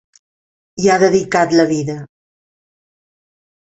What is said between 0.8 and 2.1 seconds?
Hi ha dedicat la vida.